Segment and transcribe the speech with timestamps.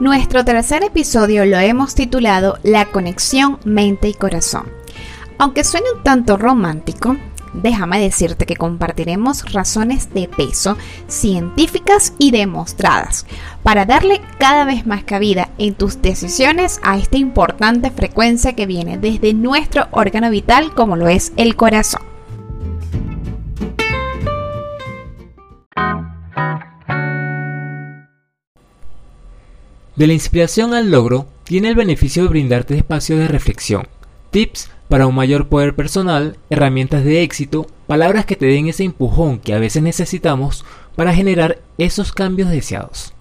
[0.00, 4.68] Nuestro tercer episodio lo hemos titulado La conexión mente y corazón.
[5.38, 7.16] Aunque suene un tanto romántico,
[7.52, 10.76] déjame decirte que compartiremos razones de peso
[11.08, 13.26] científicas y demostradas
[13.64, 18.98] para darle cada vez más cabida en tus decisiones a esta importante frecuencia que viene
[18.98, 22.07] desde nuestro órgano vital como lo es el corazón.
[29.98, 33.88] De la inspiración al logro tiene el beneficio de brindarte espacios de reflexión,
[34.30, 39.40] tips para un mayor poder personal, herramientas de éxito, palabras que te den ese empujón
[39.40, 43.12] que a veces necesitamos para generar esos cambios deseados.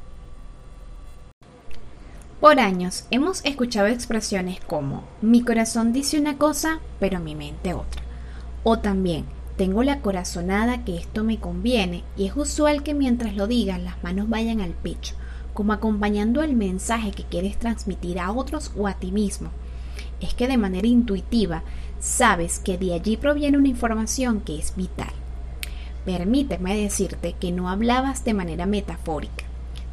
[2.40, 8.04] Por años hemos escuchado expresiones como mi corazón dice una cosa, pero mi mente otra.
[8.64, 9.26] O también
[9.58, 14.04] tengo la corazonada que esto me conviene y es usual que mientras lo digas las
[14.04, 15.16] manos vayan al pecho
[15.58, 19.50] como acompañando el mensaje que quieres transmitir a otros o a ti mismo.
[20.22, 21.64] Es que de manera intuitiva
[22.00, 25.10] sabes que de allí proviene una información que es vital.
[26.06, 29.46] Permíteme decirte que no hablabas de manera metafórica.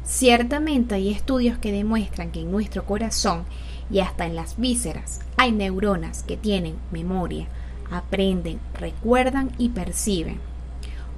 [0.03, 3.45] Ciertamente hay estudios que demuestran que en nuestro corazón
[3.89, 7.47] y hasta en las vísceras hay neuronas que tienen memoria,
[7.89, 10.39] aprenden, recuerdan y perciben.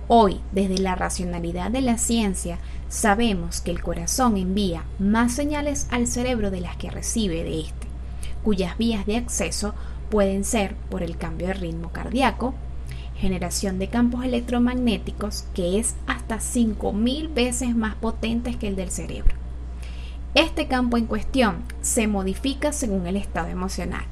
[0.10, 6.08] Hoy, desde la racionalidad de la ciencia, sabemos que el corazón envía más señales al
[6.08, 7.88] cerebro de las que recibe de éste,
[8.42, 9.74] cuyas vías de acceso
[10.10, 12.54] pueden ser por el cambio de ritmo cardíaco,
[13.18, 19.36] generación de campos electromagnéticos que es hasta 5.000 veces más potentes que el del cerebro.
[20.36, 24.06] Este campo en cuestión se modifica según el estado emocional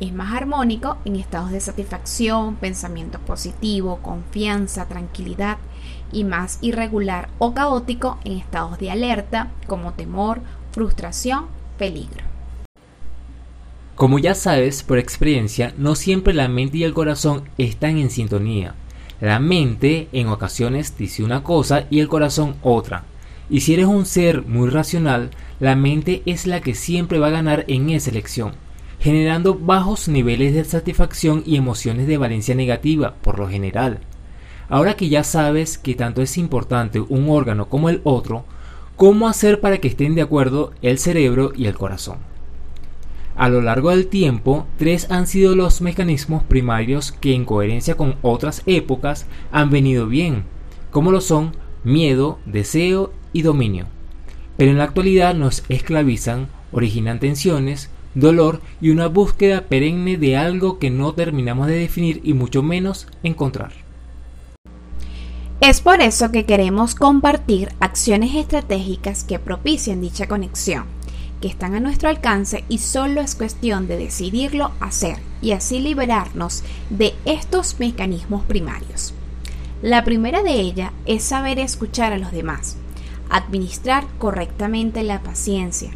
[0.00, 5.58] es más armónico en estados de satisfacción, pensamiento positivo, confianza, tranquilidad
[6.12, 10.40] y más irregular o caótico en estados de alerta como temor,
[10.72, 11.46] frustración,
[11.78, 12.24] peligro.
[13.94, 18.74] Como ya sabes por experiencia, no siempre la mente y el corazón están en sintonía.
[19.20, 23.04] La mente en ocasiones dice una cosa y el corazón otra.
[23.48, 27.30] Y si eres un ser muy racional, la mente es la que siempre va a
[27.30, 28.65] ganar en esa elección
[29.00, 34.00] generando bajos niveles de satisfacción y emociones de valencia negativa por lo general.
[34.68, 38.44] Ahora que ya sabes que tanto es importante un órgano como el otro,
[38.96, 42.18] ¿cómo hacer para que estén de acuerdo el cerebro y el corazón?
[43.36, 48.16] A lo largo del tiempo, tres han sido los mecanismos primarios que en coherencia con
[48.22, 50.44] otras épocas han venido bien,
[50.90, 51.52] como lo son
[51.84, 53.86] miedo, deseo y dominio.
[54.56, 60.78] Pero en la actualidad nos esclavizan, originan tensiones, dolor y una búsqueda perenne de algo
[60.78, 63.72] que no terminamos de definir y mucho menos encontrar.
[65.60, 70.84] Es por eso que queremos compartir acciones estratégicas que propicien dicha conexión,
[71.40, 76.62] que están a nuestro alcance y solo es cuestión de decidirlo hacer y así liberarnos
[76.90, 79.14] de estos mecanismos primarios.
[79.82, 82.76] La primera de ellas es saber escuchar a los demás,
[83.28, 85.90] administrar correctamente la paciencia,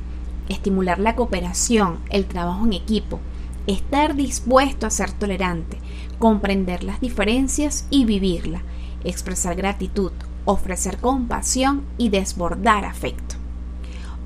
[0.50, 3.20] estimular la cooperación, el trabajo en equipo,
[3.66, 5.78] estar dispuesto a ser tolerante,
[6.18, 8.62] comprender las diferencias y vivirla,
[9.04, 10.12] expresar gratitud,
[10.44, 13.36] ofrecer compasión y desbordar afecto.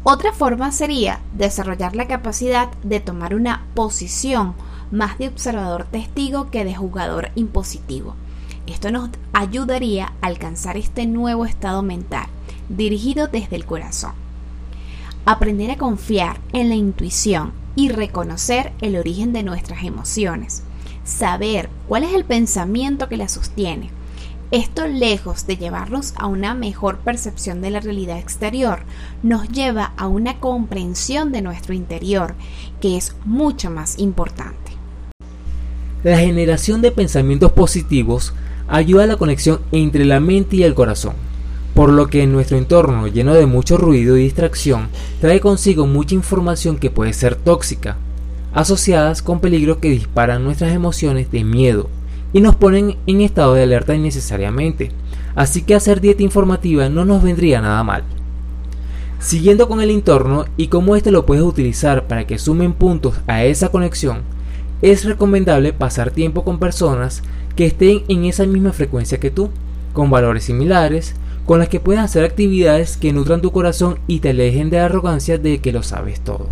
[0.03, 4.55] Otra forma sería desarrollar la capacidad de tomar una posición
[4.91, 8.15] más de observador testigo que de jugador impositivo.
[8.67, 12.27] Esto nos ayudaría a alcanzar este nuevo estado mental,
[12.69, 14.24] dirigido desde el corazón
[15.25, 20.63] aprender a confiar en la intuición y reconocer el origen de nuestras emociones,
[21.05, 23.91] saber cuál es el pensamiento que las sostiene.
[24.51, 28.81] Esto, lejos de llevarnos a una mejor percepción de la realidad exterior,
[29.23, 32.35] nos lleva a una comprensión de nuestro interior,
[32.81, 34.73] que es mucho más importante.
[36.05, 38.35] La generación de pensamientos positivos
[38.69, 41.15] ayuda a la conexión entre la mente y el corazón
[41.75, 44.89] por lo que en nuestro entorno lleno de mucho ruido y distracción
[45.21, 47.97] trae consigo mucha información que puede ser tóxica,
[48.53, 51.91] asociadas con peligros que disparan nuestras emociones de miedo
[52.33, 54.91] y nos ponen en estado de alerta innecesariamente,
[55.35, 58.05] así que hacer dieta informativa no nos vendría nada mal.
[59.19, 63.45] Siguiendo con el entorno y cómo este lo puedes utilizar para que sumen puntos a
[63.45, 64.23] esa conexión,
[64.83, 67.23] es recomendable pasar tiempo con personas
[67.57, 69.51] que estén en esa misma frecuencia que tú,
[69.93, 71.15] con valores similares,
[71.47, 74.87] con las que puedes hacer actividades que nutran tu corazón y te alejen de la
[74.87, 76.49] arrogancia de que lo sabes todo.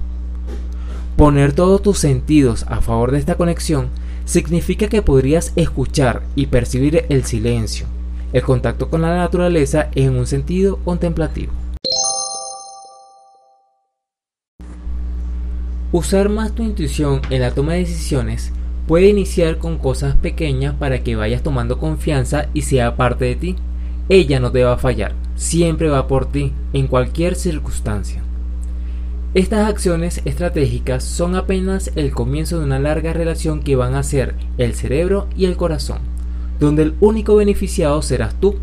[1.17, 3.89] Poner todos tus sentidos a favor de esta conexión
[4.25, 7.87] significa que podrías escuchar y percibir el silencio,
[8.33, 11.53] el contacto con la naturaleza en un sentido contemplativo.
[15.93, 18.51] Usar más tu intuición en la toma de decisiones
[18.87, 23.57] puede iniciar con cosas pequeñas para que vayas tomando confianza y sea parte de ti.
[24.09, 28.23] Ella no te va a fallar, siempre va por ti, en cualquier circunstancia.
[29.35, 34.35] Estas acciones estratégicas son apenas el comienzo de una larga relación que van a ser
[34.59, 36.01] el cerebro y el corazón,
[36.61, 38.57] donde el único beneficiado serás tú.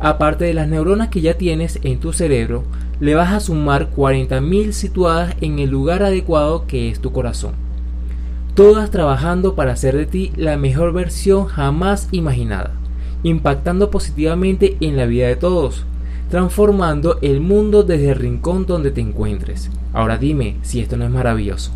[0.00, 2.64] Aparte de las neuronas que ya tienes en tu cerebro,
[2.98, 7.52] le vas a sumar 40.000 situadas en el lugar adecuado que es tu corazón.
[8.54, 12.72] Todas trabajando para hacer de ti la mejor versión jamás imaginada,
[13.22, 15.84] impactando positivamente en la vida de todos,
[16.30, 19.70] transformando el mundo desde el rincón donde te encuentres.
[19.92, 21.72] Ahora dime si esto no es maravilloso.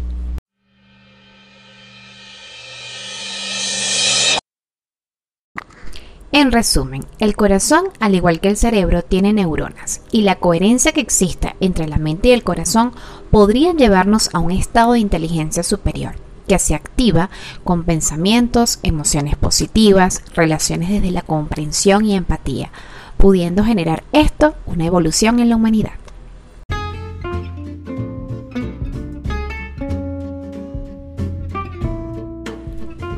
[6.34, 11.02] En resumen, el corazón, al igual que el cerebro, tiene neuronas y la coherencia que
[11.02, 12.92] exista entre la mente y el corazón
[13.30, 16.14] podría llevarnos a un estado de inteligencia superior
[16.52, 17.30] que se activa
[17.64, 22.70] con pensamientos, emociones positivas, relaciones desde la comprensión y empatía,
[23.16, 25.92] pudiendo generar esto una evolución en la humanidad.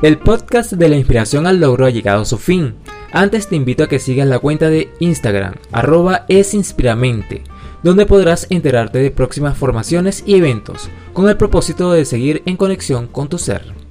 [0.01, 2.77] El podcast de la inspiración al logro ha llegado a su fin.
[3.11, 7.43] Antes te invito a que sigas la cuenta de Instagram, arroba esinspiramente,
[7.85, 13.07] donde podrás enterarte de próximas formaciones y eventos, con el propósito de seguir en conexión
[13.07, 13.84] con tu ser.